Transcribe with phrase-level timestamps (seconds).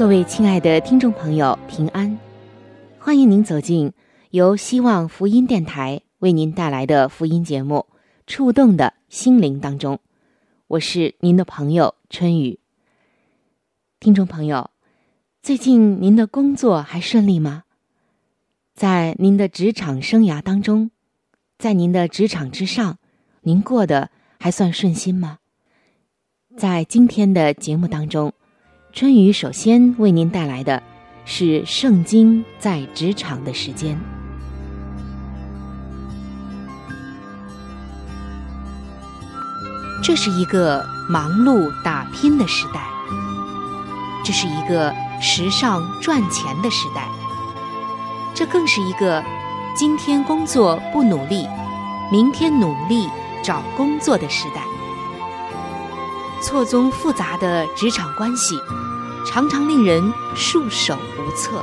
[0.00, 2.18] 各位亲爱的听众朋友，平安！
[2.98, 3.92] 欢迎您走进
[4.30, 6.00] 由希望福音电台。
[6.20, 7.84] 为您带来的福音节目
[8.26, 10.00] 《触动的心灵》当中，
[10.68, 12.60] 我是您的朋友春雨。
[13.98, 14.70] 听众朋友，
[15.42, 17.64] 最近您的工作还顺利吗？
[18.74, 20.90] 在您的职场生涯当中，
[21.58, 22.96] 在您的职场之上，
[23.42, 25.40] 您过得还算顺心吗？
[26.56, 28.32] 在今天的节目当中，
[28.92, 30.82] 春雨首先为您带来的
[31.24, 33.94] 是《圣经在职场的时间》。
[40.02, 42.84] 这是一个忙碌打拼的时代，
[44.24, 47.06] 这是一个时尚赚钱的时代，
[48.34, 49.22] 这更是一个
[49.76, 51.46] 今天工作不努力，
[52.10, 53.08] 明天努力
[53.40, 54.69] 找工作的时代。
[56.42, 58.60] 错综复杂的职场关系，
[59.26, 61.62] 常常令人束手无策；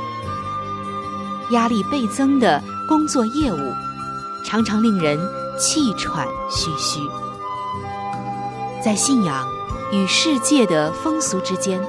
[1.50, 3.72] 压力倍增的工作业务，
[4.44, 5.18] 常常令人
[5.58, 7.00] 气喘吁吁。
[8.82, 9.46] 在信仰
[9.92, 11.82] 与世界的风俗之间，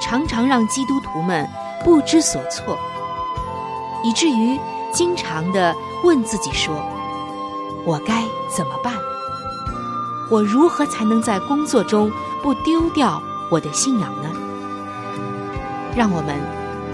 [0.00, 1.48] 常常让基督徒们
[1.84, 2.78] 不知所措，
[4.04, 4.58] 以至于
[4.92, 6.74] 经常的问自己说
[7.84, 8.94] ：“我该怎么办？
[10.32, 12.10] 我如何才能在工作中
[12.42, 14.30] 不丢掉我的信仰呢？”
[15.94, 16.34] 让我们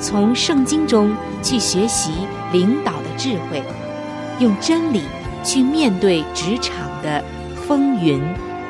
[0.01, 2.11] 从圣经中去学习
[2.53, 3.63] 领导的智慧，
[4.41, 5.05] 用真理
[5.45, 7.25] 去面对职场的
[7.67, 8.21] 风云。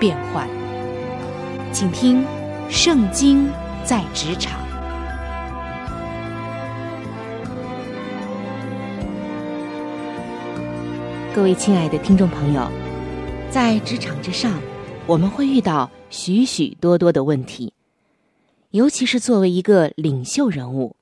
[0.00, 0.48] 变幻，
[1.72, 2.22] 请听
[2.70, 3.46] 《圣经》
[3.82, 4.60] 在职场。
[11.34, 12.62] 各位亲爱的听众朋友，
[13.50, 14.60] 在职场之上，
[15.06, 17.72] 我们会遇到许许多多的问题，
[18.70, 20.96] 尤其是作为一个领袖人物，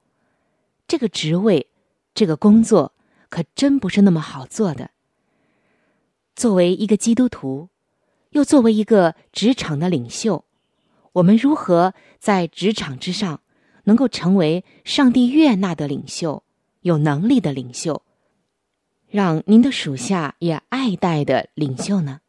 [0.86, 1.66] 这个职位、
[2.14, 2.92] 这个工作，
[3.28, 4.90] 可真不是那么好做的。
[6.34, 7.68] 作为一个基督徒。
[8.30, 10.44] 又作为一个职场的领袖，
[11.12, 13.40] 我们如何在职场之上
[13.84, 16.42] 能够成为上帝悦纳的领袖、
[16.82, 18.02] 有能力的领袖，
[19.08, 22.20] 让您的属下也爱戴的领袖呢？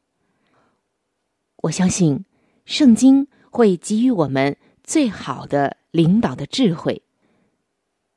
[1.58, 2.26] 我相信
[2.66, 7.02] 圣经会给予我们最好的领导的智慧。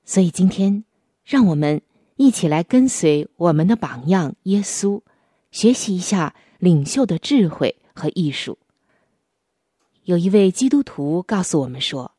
[0.05, 0.84] 所以今天，
[1.25, 1.83] 让我们
[2.17, 5.03] 一起来跟随我们的榜样耶稣，
[5.51, 7.77] 学习一下领袖的智慧。
[7.93, 8.56] 和艺术。
[10.05, 12.12] 有一位基督徒告诉我们说：“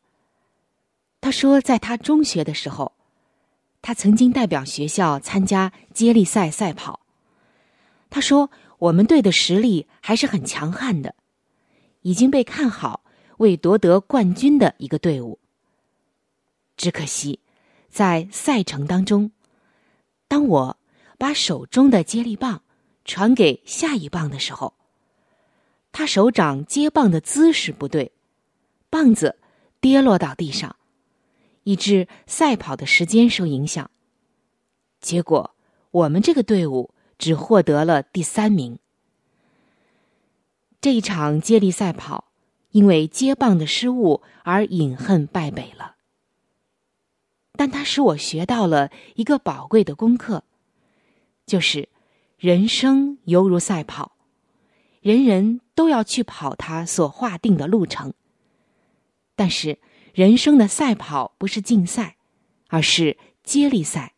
[1.19, 2.91] 他说，在他中学的时候，
[3.81, 6.99] 他曾经代表学校参加接力赛赛跑。
[8.11, 11.13] 他说，我们队的实力还是很强悍的，
[12.01, 13.03] 已经被看好
[13.37, 15.37] 为夺得冠军的一个队伍。
[16.77, 17.39] 只可惜，
[17.89, 19.31] 在赛程当中，
[20.27, 20.77] 当我
[21.19, 22.63] 把手中的接力棒
[23.05, 24.73] 传给下一棒的时候。”
[25.93, 28.11] 他手掌接棒的姿势不对，
[28.89, 29.37] 棒子
[29.79, 30.75] 跌落到地上，
[31.65, 33.91] 以致赛跑的时间受影响。
[35.01, 35.53] 结果，
[35.91, 36.91] 我们这个队伍
[37.21, 38.79] 只获得了第三名。
[40.81, 42.31] 这一场接力赛跑，
[42.71, 45.97] 因为接棒的失误而饮恨败北了。
[47.53, 50.43] 但它使我学到了一个宝贵的功课，
[51.45, 51.89] 就是
[52.39, 54.13] 人生犹如赛跑。
[55.01, 58.13] 人人都要去跑他所划定的路程，
[59.35, 59.77] 但是
[60.13, 62.17] 人生的赛跑不是竞赛，
[62.69, 64.13] 而是接力赛。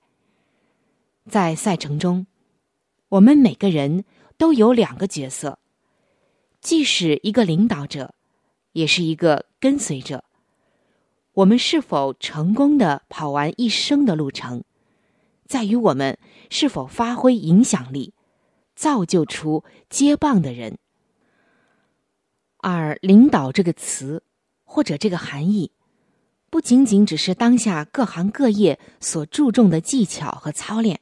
[1.30, 2.28] 在赛程中，
[3.14, 4.06] 我们每个人
[4.40, 5.60] 都有两个角色，
[6.62, 8.16] 既是一个领导者，
[8.72, 10.24] 也是一个跟随者。
[11.34, 14.64] 我们是否成功的跑完一生的路程，
[15.46, 16.18] 在于我们
[16.50, 18.16] 是否发挥影响力，
[18.76, 20.80] 造就出接棒的人。
[22.58, 24.24] 而“领导”这个词，
[24.64, 25.72] 或者这个含义，
[26.50, 31.00] 不仅仅只是当下各行各业所注重的技巧和操练，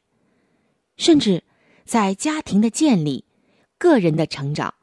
[0.97, 1.43] 甚至
[1.86, 3.25] 在家庭的建立、
[3.78, 4.74] 个人的成长、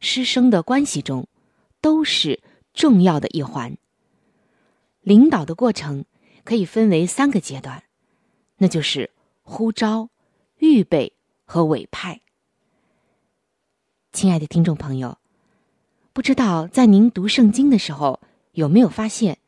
[0.00, 1.28] 师生的关系中，
[1.80, 2.42] 都是
[2.72, 3.76] 重要的一环。
[5.00, 6.04] 领导的过程
[6.44, 7.84] 可以分为三个阶段，
[8.58, 9.10] 那就是
[9.42, 10.10] 呼召、
[10.58, 11.12] 预备
[11.44, 12.20] 和委派。
[14.12, 15.18] 亲爱的听众朋友，
[16.12, 18.20] 不知道在您读圣经的时候
[18.52, 19.38] 有没有发现，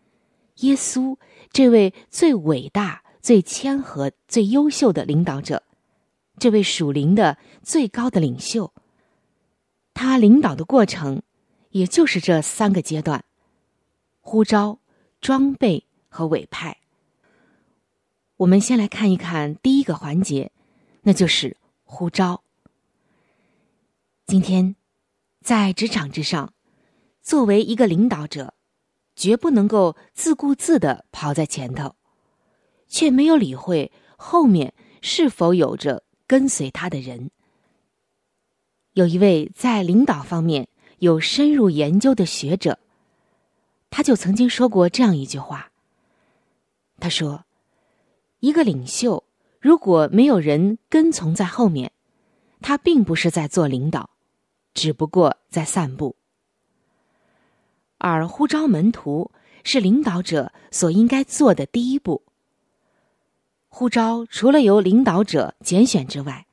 [0.56, 1.16] 耶稣
[1.50, 5.62] 这位最伟大、最谦和、最优秀的领导者，
[6.38, 8.72] 这位属灵的最高的领袖，
[9.92, 11.22] 他领导的过程，
[11.70, 13.24] 也就是这三个阶段：
[14.20, 14.78] 呼召。
[15.20, 16.78] 装备和委派。
[18.36, 20.52] 我们先来看一看第一个环节，
[21.02, 22.44] 那就是呼召。
[24.26, 24.76] 今天，
[25.42, 26.54] 在职场之上，
[27.20, 28.54] 作为一个领导者，
[29.16, 31.96] 绝不能够自顾自的跑在前头，
[32.86, 37.32] 却没有理会后面是否有着跟随他的人。
[38.92, 42.78] 有一位在领导方面有深入研究的学者。
[43.90, 45.72] 他就曾经说过这样一句话。
[47.00, 47.44] 他说
[48.40, 49.24] ：“一个领袖
[49.60, 51.90] 如果没有人跟从在后面，
[52.60, 54.10] 他并不是在做领导，
[54.74, 56.16] 只不过在散步。
[57.96, 59.30] 而呼召门徒
[59.64, 62.22] 是领导者所应该做的第一步。
[63.68, 66.46] 呼召除了由领导者拣选之外，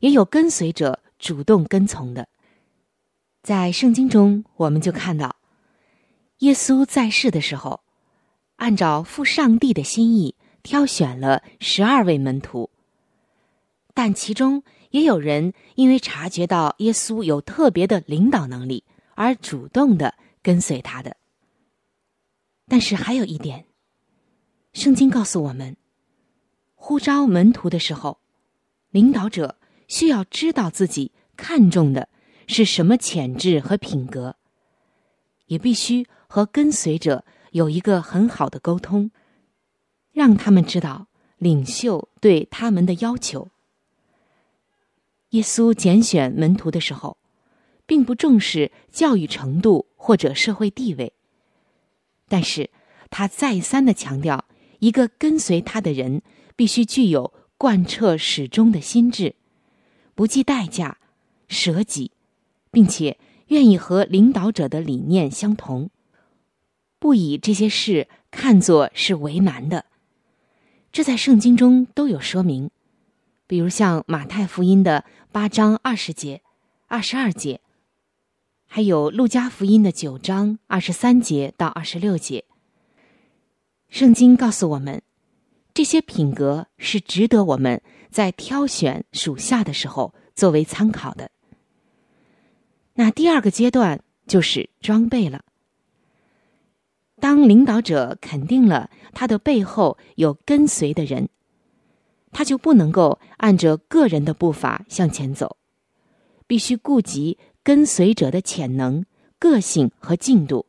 [0.00, 2.28] 也有跟随者主动跟从的。
[3.42, 5.36] 在圣经中，我们就看到。”
[6.40, 7.80] 耶稣在世的时候，
[8.56, 12.70] 按照父上帝的心意挑选了十二位门徒，
[13.92, 18.84] 但其中也有人因为察觉到耶稣有特别的领导能力
[19.14, 21.16] 而主动的跟随他的。
[22.66, 23.66] 但是还有一点，
[24.72, 25.76] 圣经告诉我们，
[26.82, 28.18] 呼召门徒的时候，
[28.90, 32.08] 领导者需要知道自己看重的
[32.46, 34.36] 是什么潜质和品格，
[35.46, 36.06] 也必须。
[36.32, 39.10] 和跟随者有一个很好的沟通，
[40.12, 43.48] 让他们知道领袖对他们的要求。
[45.30, 47.18] 耶稣拣选门徒的时候，
[47.84, 51.12] 并不重视教育程度或者社会地位，
[52.28, 52.70] 但是
[53.10, 54.44] 他再三的强调，
[54.78, 56.22] 一个跟随他的人
[56.60, 59.34] 必须具有贯彻始终的心智，
[60.14, 60.98] 不计代价、
[61.48, 62.10] 舍己，
[62.70, 63.16] 并且
[63.46, 65.88] 愿意和领导者的理念相同。
[66.98, 69.86] 不以这些事看作是为难的，
[70.92, 72.70] 这在圣经中都有说明，
[73.46, 76.42] 比如像马太福音的八章二十节、
[76.88, 77.62] 二十二节，
[78.66, 82.44] 还有路加福音的九章二十三节到二十六节。
[83.88, 85.02] 圣经告诉我们，
[85.80, 87.80] 这些品格是值得我们
[88.10, 91.30] 在挑选属下的时候作为参考的。
[92.92, 95.42] 那第二个阶段就是装备了。
[97.18, 101.30] 当领导者肯定了他的背后有跟随的人，
[102.30, 105.56] 他就不能够按着个人的步伐向前走，
[106.46, 109.06] 必须顾及跟随者的潜能、
[109.38, 110.66] 个性和进度，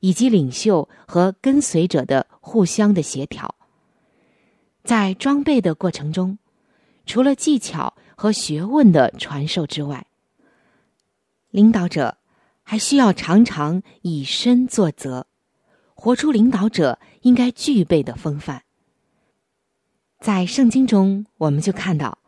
[0.00, 3.54] 以及领袖和跟随者的互相的协调。
[4.84, 6.38] 在装备的过程中，
[7.06, 10.06] 除了技巧和学问的传授之外，
[11.50, 12.18] 领导者
[12.62, 15.26] 还需要常常以身作则。
[15.94, 18.64] 活出领导者应该具备的风范。
[20.18, 22.18] 在圣经中，我们就看到，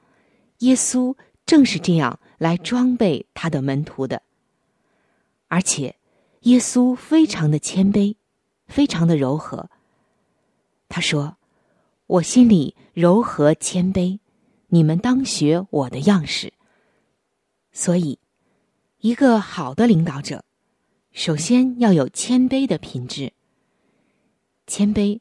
[0.58, 4.23] 耶稣正是这样来装备他的门徒的。
[5.49, 5.96] 而且，
[6.42, 8.14] 耶稣非常的谦卑，
[8.66, 9.68] 非常的柔和。
[10.88, 11.37] 他说
[12.06, 14.18] ：“我心里柔和谦卑，
[14.68, 16.52] 你们当学我的样式。”
[17.73, 18.18] 所以，
[19.00, 20.44] 一个好的领导者，
[21.12, 23.32] 首先要有谦卑的品质。
[24.66, 25.20] 谦卑，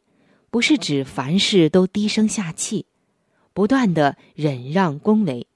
[0.50, 2.86] 不是指凡事都低声下气，
[3.54, 5.48] 不断的忍让恭维，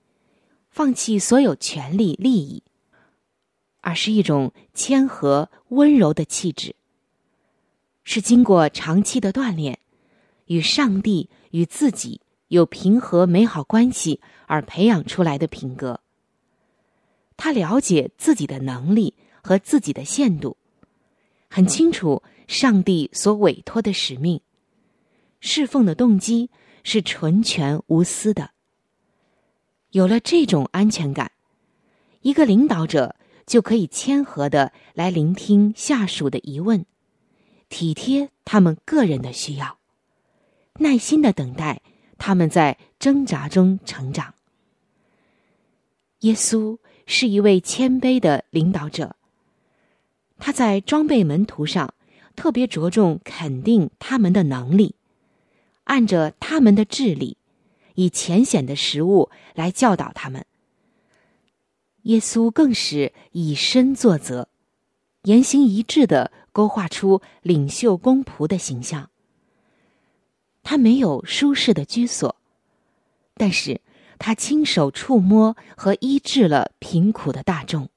[0.70, 2.64] 放弃所有权利利益，
[3.82, 6.76] 而是一种谦和温柔的气质。
[8.04, 9.80] 是经过长期的锻炼，
[10.48, 16.02] 与上帝与自己有平和美好关系而培养出来的品格。
[17.38, 20.58] 他了解自己的能力和自己的限度，
[21.50, 24.42] 很清楚上帝所委托的使命，
[25.40, 26.50] 侍奉的动机
[26.84, 28.52] 是纯全无私的。
[29.92, 31.32] 有了这种安全感，
[32.22, 36.86] 一个领导者就可以谦和的来聆听下属的疑问，
[37.70, 39.78] 体贴他们个人的需要，
[40.80, 41.82] 耐心的等待
[42.18, 44.34] 他们在挣扎中成长。
[46.22, 49.16] 耶稣是一位谦卑的领导者。
[50.40, 51.94] 他在装备门徒上
[52.36, 54.96] 特别着重肯定他们的能力，
[55.86, 57.38] 按着他们的智力，
[57.96, 60.46] 以浅显的食物来教导他们。
[62.04, 64.48] 耶稣更是以身作则，
[65.24, 69.10] 言行一致的勾画出领袖公仆的形象。
[70.70, 72.36] 他没有舒适的居所，
[73.36, 73.80] 但是
[74.20, 77.90] 他亲手触摸和医治了贫苦的大众。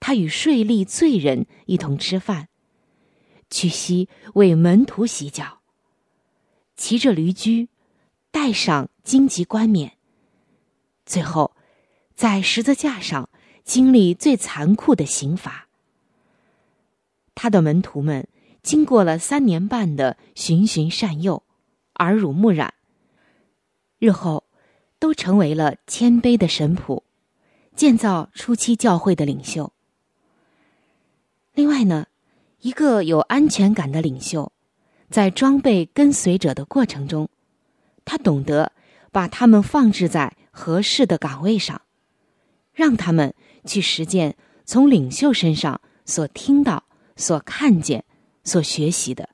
[0.00, 2.48] 他与税吏罪人一同吃饭，
[3.50, 5.60] 屈膝为门徒洗脚，
[6.76, 7.68] 骑着驴驹，
[8.32, 9.92] 戴上荆棘冠冕。
[11.06, 11.54] 最后，
[12.16, 13.28] 在十字架上
[13.62, 15.68] 经历最残酷的刑罚。
[17.36, 18.26] 他的门徒们
[18.60, 21.44] 经过了三年半的循循善诱，
[22.00, 22.72] 耳濡目染，
[23.98, 24.44] 日后
[24.98, 27.02] 都成为了谦卑的神仆，
[27.76, 29.70] 建造初期教会的领袖。
[31.52, 32.06] 另外呢，
[32.60, 34.50] 一个有安全感的领袖，
[35.10, 37.28] 在装备跟随者的过程中，
[38.06, 38.72] 他懂得
[39.12, 41.82] 把他们放置在合适的岗位上，
[42.72, 43.34] 让他们
[43.66, 48.06] 去实践从领袖身上所听到、所看见、
[48.42, 49.28] 所学习的，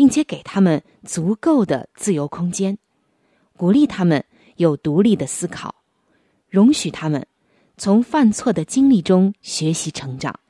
[0.00, 2.78] 并且给他们足够的自由空间，
[3.54, 4.24] 鼓励他们
[4.56, 5.74] 有独立的思考，
[6.48, 7.26] 容许他们
[7.76, 10.40] 从犯错的经历中学习成长。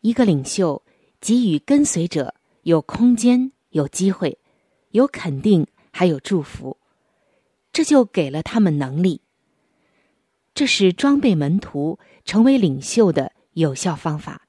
[0.00, 0.82] 一个领袖
[1.20, 4.38] 给予跟随者有空间、有机会、
[4.92, 6.78] 有肯定，还有祝福，
[7.74, 9.20] 这就给了他们能力。
[10.54, 14.48] 这是装备门徒成为领袖的有效方法。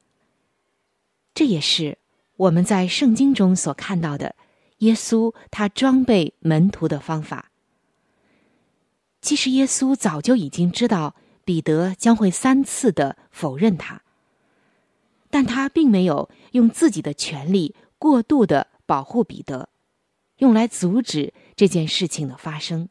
[1.33, 1.97] 这也是
[2.37, 4.35] 我们在圣经中所看到的
[4.79, 7.51] 耶稣他装备门徒的方法。
[9.21, 14.01] 其实耶稣早就已经知道彼得将会三次的否认他。
[15.31, 19.67] 但他并没有用自己的权利过度的保护彼得，
[20.37, 22.87] 用来阻止这件事情的发生。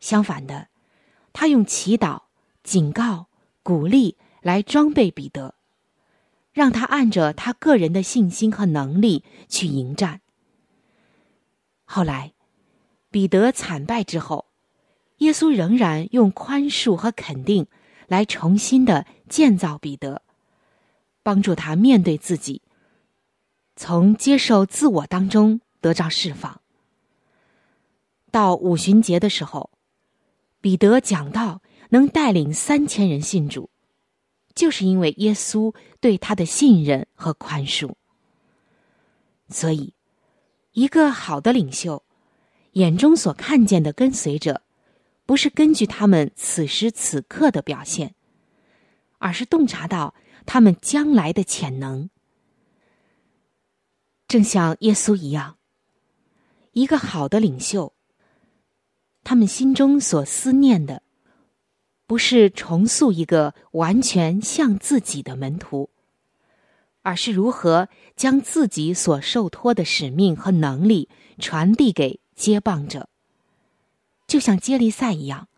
[0.00, 0.68] 相反的，
[1.32, 2.22] 他用祈祷、
[2.62, 3.26] 警告、
[3.62, 5.54] 鼓励来装备彼得，
[6.52, 10.20] 让他按着他个人的信心和能力去迎战。
[11.84, 12.32] 后来，
[13.10, 14.46] 彼得惨败之后，
[15.18, 17.66] 耶稣仍然用宽恕和肯定
[18.06, 20.22] 来重新的建造彼得。
[21.22, 22.62] 帮助他面对自己，
[23.76, 26.60] 从接受自我当中得到释放。
[28.32, 29.70] 到五旬节的时候，
[30.60, 33.70] 彼得讲到能带领三千人信主，
[34.54, 37.92] 就是因为耶稣对他的信任和宽恕。
[39.48, 39.94] 所以，
[40.72, 42.02] 一个好的领袖
[42.72, 44.62] 眼中所看见的跟随者，
[45.26, 48.14] 不是根据他们此时此刻的表现，
[49.18, 50.14] 而是洞察到。
[50.44, 52.10] 他们将来的潜能，
[54.26, 55.56] 正像耶稣一样，
[56.72, 57.94] 一个好的领袖。
[59.22, 61.01] 他们心中所思念的，
[62.12, 65.88] 不是重塑一个完全像自己的门徒，
[67.00, 73.08] 而是如何将自己所受托的使命和能力传递给接棒者，
[74.26, 75.48] 就像接力赛一样。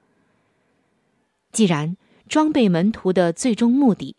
[1.51, 1.97] 既然
[2.29, 4.15] 装备门徒的最终目的。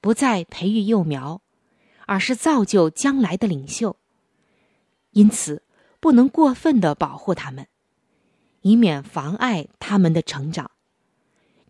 [0.00, 1.40] 不再培育幼苗，
[2.06, 3.94] 而是造就将来的领袖。
[5.12, 5.62] 因此，
[6.00, 7.68] 不能过分的保护他们，
[8.62, 10.68] 以免妨碍他们的成长，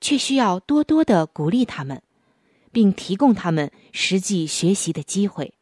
[0.00, 2.02] 却需要多多的鼓励他们，
[2.72, 5.54] 并提供他们实际学习的机会。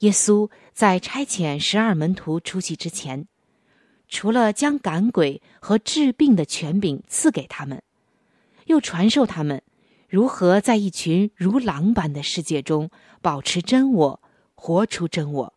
[0.00, 3.26] 耶稣在差遣十二门徒出去之前，
[4.08, 7.82] 除了将赶鬼和治病的权柄赐给他们，
[8.66, 9.62] 又传授他们。
[10.08, 14.22] 如何在一群如狼般的世界中保持真我，
[14.54, 15.54] 活出真我？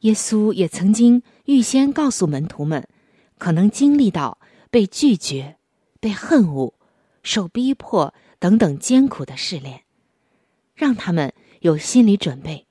[0.00, 2.86] 耶稣也曾经预先告诉门徒们，
[3.38, 4.38] 可能经历到
[4.70, 5.56] 被拒绝、
[6.00, 6.74] 被恨恶、
[7.22, 9.82] 受逼迫等等艰苦的试炼，
[10.74, 12.66] 让他们有心理准备。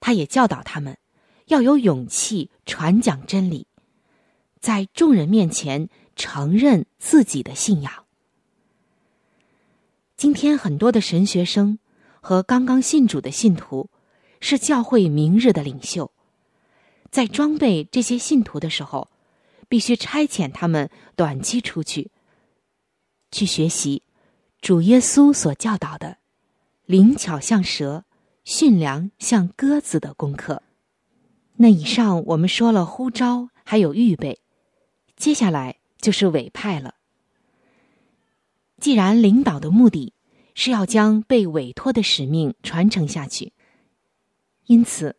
[0.00, 0.98] 他也教导他们
[1.46, 3.66] 要有勇气传讲真理，
[4.60, 8.04] 在众人面前承认自己的信仰。
[10.16, 11.78] 今天很多的神学生
[12.20, 13.90] 和刚刚信主的信徒，
[14.40, 16.12] 是教会明日的领袖。
[17.10, 19.08] 在装备这些信徒的时候，
[19.72, 22.10] 必须差遣他们短期出去，
[23.30, 24.02] 去学习
[24.60, 26.18] 主耶稣所教导的
[26.84, 28.04] 灵巧像蛇、
[28.44, 30.62] 驯良像鸽子的功课。
[31.56, 34.40] 那以上我们说了呼召，还有预备，
[35.16, 36.96] 接下来就是委派了。
[38.78, 40.12] 既然领导的目的
[40.54, 43.54] 是要将被委托的使命传承下去，
[44.66, 45.16] 因此，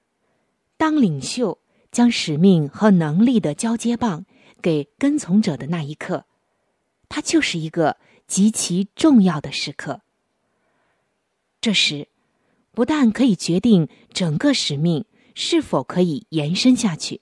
[0.77, 1.57] 当领袖
[1.91, 4.27] 将使命和能力的交接棒
[4.63, 6.25] 给跟从者的那一刻，
[7.09, 10.01] 它就是一个极其重要的时刻。
[11.61, 12.07] 这时，
[12.71, 15.05] 不但可以决定整个使命
[15.35, 17.21] 是否可以延伸下去，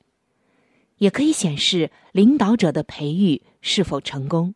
[0.99, 4.53] 也可以显示领导者的培育是否成功。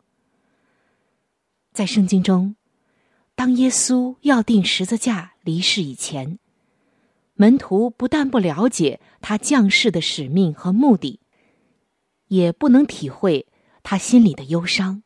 [1.74, 2.56] 在圣经中，
[3.36, 6.40] 当耶稣要定十字架离世以前，
[7.34, 11.20] 门徒不但不了解他降世的使命和目的，
[12.28, 13.48] 也不能体会
[13.84, 15.04] 他心里的忧伤，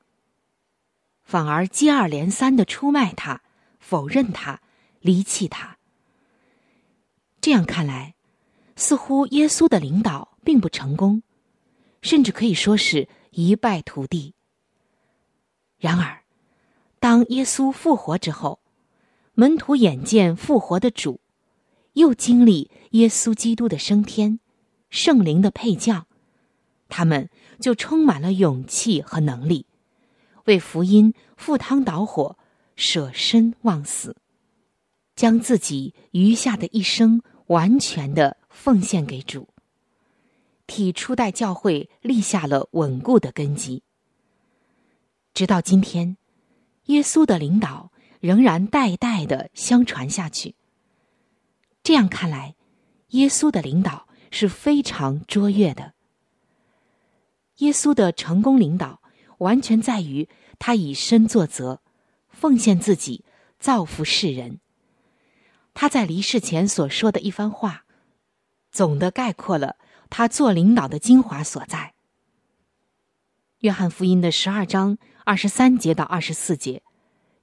[1.23, 3.41] 反而接二连三的出卖他、
[3.79, 4.61] 否认他、
[5.01, 5.77] 离弃他。
[7.41, 8.15] 这样看来，
[8.75, 11.23] 似乎耶稣的领导并不成功，
[12.01, 14.33] 甚至可以说是一败涂地。
[15.77, 16.23] 然而，
[16.99, 18.59] 当耶稣复活之后，
[19.33, 21.21] 门徒眼见复活的主，
[21.93, 24.41] 又经历耶稣基督的升天、
[24.89, 26.07] 圣灵的配降，
[26.89, 27.29] 他们
[27.61, 29.65] 就充满了勇气和能力，
[30.45, 32.37] 为福音赴汤蹈火、
[32.75, 34.17] 舍身忘死，
[35.15, 39.47] 将自己余下的一生完全的奉献给主，
[40.67, 43.83] 替初代教会立下了稳固的根基。
[45.33, 46.17] 直到今天。
[46.85, 50.55] 耶稣的领导仍然代代的相传下去。
[51.83, 52.55] 这样看来，
[53.09, 55.93] 耶稣的领导是非常卓越的。
[57.59, 59.01] 耶稣的成功领导
[59.37, 61.79] 完全在于他以身作则，
[62.29, 63.23] 奉献自己，
[63.57, 64.59] 造福世人。
[65.73, 67.85] 他在离世前所说的一番话，
[68.71, 69.77] 总的概括了
[70.09, 71.93] 他做领导的精华所在。
[73.59, 74.97] 约翰福音的十二章。
[75.25, 76.81] 二十三节到二十四节，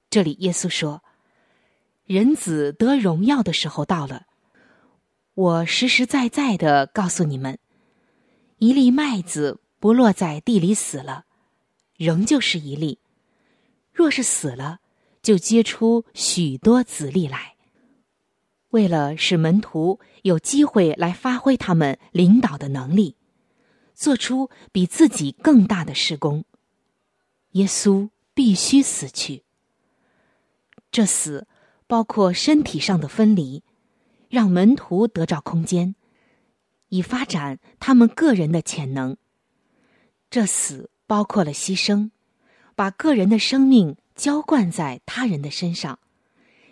[0.09, 1.05] 这里耶稣说
[2.03, 4.23] ：“人子得荣耀的时候到了。
[5.35, 7.59] 我实实在在的告诉你们，
[8.57, 11.25] 一粒麦子不落在地里死了，
[11.95, 12.99] 仍旧是一粒；
[13.93, 14.79] 若是死了，
[15.21, 17.55] 就结出许多子粒来。
[18.69, 23.15] 为了使门徒有机会来发挥他们领导的能力，
[23.93, 26.43] 做出比自己更大的施工。”
[27.53, 29.43] 耶稣必须死去。
[30.91, 31.47] 这死
[31.87, 33.63] 包括身体上的分离，
[34.29, 35.95] 让门徒得着空间，
[36.89, 39.17] 以发展他们个人的潜能。
[40.29, 42.11] 这死包括了牺牲，
[42.75, 45.99] 把个人的生命浇灌在他人的身上，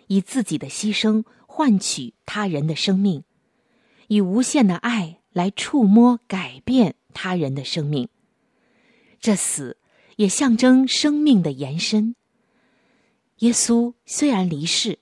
[0.06, 3.24] 以自己的牺牲换取他人的生命，
[4.08, 8.08] 以无限的爱来触摸改变他人的生命。
[9.20, 9.76] 这死。
[10.16, 12.16] 也象征生命的延伸。
[13.40, 14.98] 耶稣虽然离世，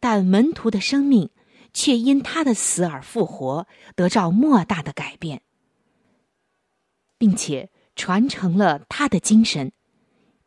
[0.00, 1.30] 但门徒的生命
[1.72, 5.42] 却因他的死而复活，得到莫大的改变，
[7.18, 9.72] 并且传承了他的精神，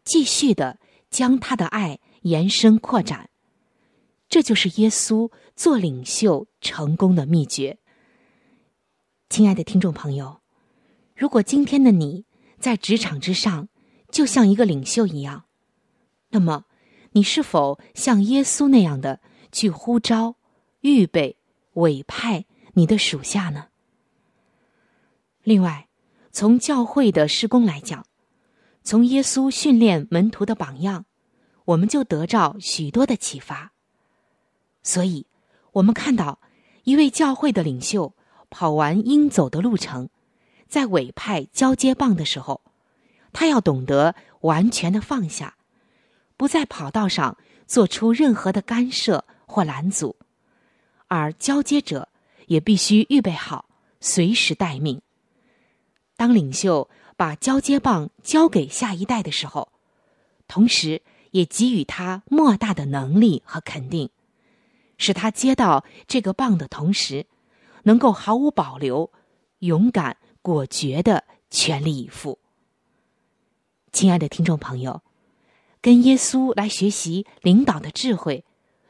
[0.03, 0.79] 继续的
[1.09, 3.29] 将他的爱延伸扩展。
[4.27, 7.77] 这就是耶稣做领袖成功的秘诀。
[9.29, 10.41] 亲爱的听众朋友，
[11.15, 12.25] 如果今天的你
[12.59, 13.69] 在职场之上，
[14.09, 15.45] 就像一个领袖一样，
[16.29, 16.65] 那么，
[17.11, 20.35] 你是否像耶稣那样的去呼召、
[20.81, 21.37] 预备、
[21.73, 23.67] 委派你的属下呢？
[25.43, 25.84] 另外，
[26.35, 28.05] 从教会的施工来讲，
[28.83, 31.05] 从耶稣训练门徒的榜样，
[31.63, 33.71] 我们就得着许多的启发。
[34.83, 35.27] 所以，
[35.71, 36.41] 我们看到
[36.83, 38.13] 一位教会的领袖
[38.49, 40.09] 跑完应走的路程，
[40.67, 42.61] 在委派交接棒的时候。
[43.31, 45.55] 他要懂得完全的放下，
[46.35, 50.17] 不在跑道上做出任何的干涉或拦阻，
[51.07, 52.09] 而交接者
[52.47, 53.69] 也必须预备好，
[54.01, 55.01] 随时待命。
[56.17, 59.69] 当领袖把交接棒交给下一代的时候，
[60.47, 61.01] 同时
[61.31, 64.09] 也给予他莫大的能力和肯定，
[64.97, 67.25] 使他接到这个棒的同时，
[67.83, 69.11] 能够毫无保留、
[69.59, 72.39] 勇敢果决的全力以赴。
[73.91, 75.01] 亲爱的听众朋友，
[75.81, 78.45] 跟耶稣来学习领导的智慧，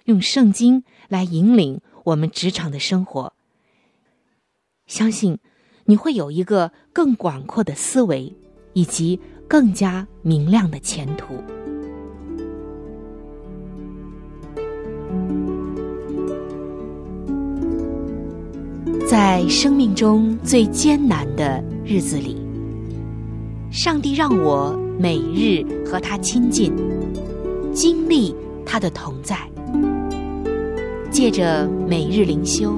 [0.06, 3.34] 用圣经来引领我们职场的生活。
[4.88, 5.40] 相信
[5.88, 8.34] 你会有一个更广阔的思维，
[8.74, 11.36] 以及更加明亮的前途。
[19.08, 22.36] 在生命中最艰难的日子里，
[23.70, 26.74] 上帝让我每日和他亲近，
[27.72, 29.38] 经历他的同在。
[31.12, 32.78] 借着每日灵修，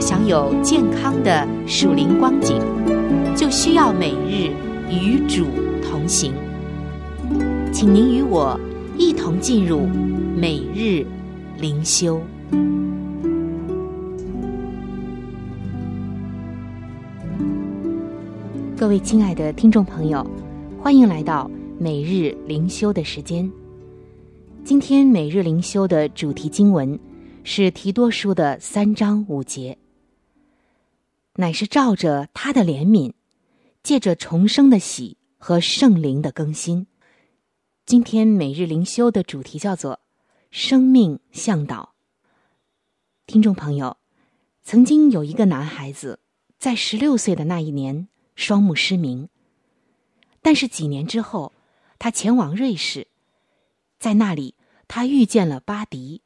[0.00, 2.58] 享有健康的属灵光景，
[3.36, 4.50] 就需要每日
[4.90, 5.44] 与主
[5.84, 6.32] 同行。
[7.70, 8.58] 请您与我
[8.96, 9.86] 一同进入
[10.34, 11.04] 每日
[11.58, 12.20] 灵修。
[18.76, 20.26] 各位亲爱的听众朋友，
[20.80, 23.48] 欢迎来到每日灵修的时间。
[24.64, 26.98] 今天每日灵修的主题经文
[27.44, 29.76] 是提多书的三章五节，
[31.40, 33.14] 乃是照着他的怜悯，
[33.82, 36.86] 借着重生的喜和圣灵的更新。
[37.86, 40.00] 今天每日灵修的主题叫做
[40.52, 41.94] “生命向导”。
[43.26, 43.96] 听众朋友，
[44.62, 46.20] 曾经有一个男孩子，
[46.58, 48.06] 在十六岁的那一年。
[48.36, 49.28] 双目失明，
[50.40, 51.52] 但是几年之后，
[51.98, 53.08] 他前往瑞士，
[53.98, 54.54] 在那里
[54.88, 56.22] 他遇见了巴迪。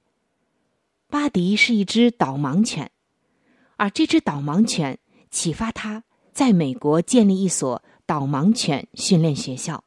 [1.08, 2.92] 巴迪是一只导盲犬，
[3.78, 5.00] 而这只导盲犬
[5.34, 9.82] 启发他在美国建立一所导盲犬训练学校。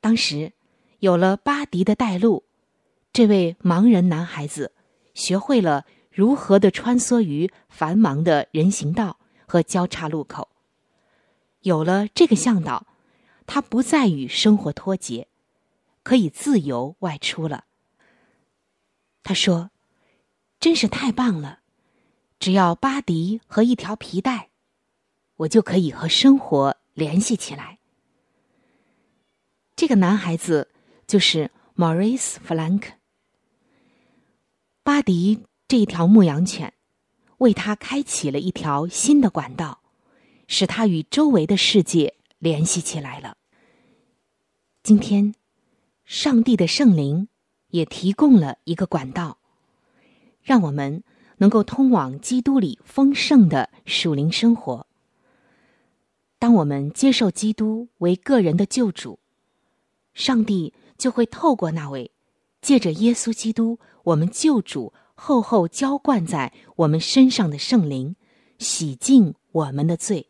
[0.00, 0.54] 当时
[1.00, 2.44] 有了巴迪的带路，
[3.12, 4.72] 这位盲人男孩子
[5.12, 9.18] 学会了如何的穿梭于繁忙的人行道。
[9.48, 10.48] 和交叉路口，
[11.60, 12.84] 有了这个向导，
[13.46, 15.28] 他不再与生活脱节，
[16.02, 17.66] 可以自由外出了。
[19.22, 19.70] 他说
[20.58, 21.60] ：“真是太棒了！
[22.38, 24.50] 只要巴迪和一条皮带，
[25.36, 27.78] 我就可以和生活联系起来。”
[29.76, 30.70] 这个男孩子
[31.06, 32.92] 就是 Maurice Frank。
[34.82, 36.72] 巴迪这一条牧羊犬。
[37.38, 39.82] 为他开启了一条新的管道，
[40.48, 43.36] 使他与周围的世界联系起来了。
[44.82, 45.34] 今天，
[46.06, 47.28] 上帝的圣灵
[47.68, 49.36] 也提供了一个管道，
[50.40, 51.04] 让我们
[51.38, 54.86] 能够通往基督里丰盛的属灵生活。
[56.38, 59.18] 当我们接受基督为个人的救主，
[60.14, 62.10] 上帝就会透过那位
[62.60, 64.92] 借着耶稣基督我们救主。
[65.18, 68.16] 厚厚浇灌在我们身上的圣灵，
[68.58, 70.28] 洗净我们的罪，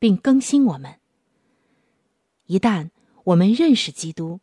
[0.00, 0.96] 并更新我们。
[2.46, 2.90] 一旦
[3.22, 4.40] 我们认识基督，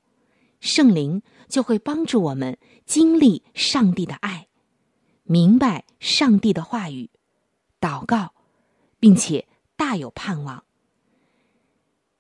[0.62, 4.48] 圣灵就会帮助我们经历上帝的爱，
[5.24, 7.10] 明白上帝的话语，
[7.82, 8.36] 祷告，
[9.00, 10.64] 并且大有盼望。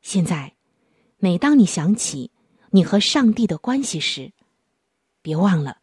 [0.01, 0.55] 现在，
[1.17, 2.31] 每当你想起
[2.71, 4.33] 你和上帝的关系时，
[5.21, 5.77] 别忘了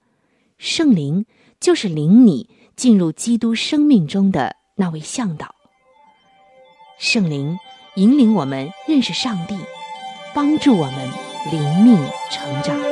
[0.59, 1.25] 圣灵。
[1.61, 5.55] 就是领你进入基督生命中的那位向导，
[6.99, 7.57] 圣灵
[7.95, 9.57] 引领我们认识上帝，
[10.35, 11.09] 帮助我们
[11.53, 11.97] 灵命
[12.33, 12.92] 成长。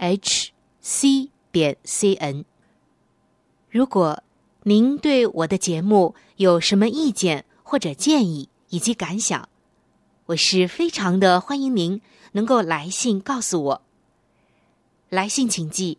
[0.00, 2.46] h c 点 c n。
[3.68, 4.22] 如果
[4.62, 9.46] 您对我的节目有什么意见或者建议以及感想，
[10.24, 12.00] 我是非常的欢迎您
[12.32, 13.82] 能够来信告诉我。
[15.10, 15.98] 来信请寄：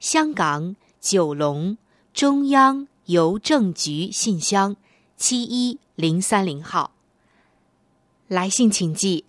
[0.00, 1.78] 香港九龙
[2.12, 4.74] 中央邮政局信箱
[5.16, 6.90] 七一零三零号。
[8.26, 9.24] 来信请寄：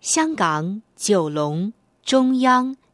[0.00, 2.76] 香港九龙中央